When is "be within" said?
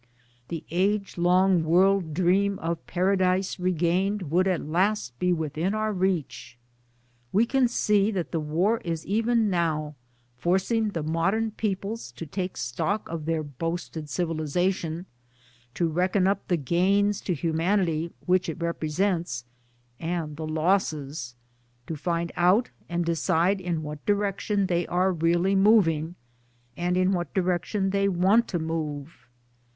5.19-5.75